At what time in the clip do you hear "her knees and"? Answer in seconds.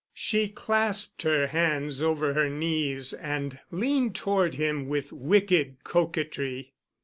2.33-3.59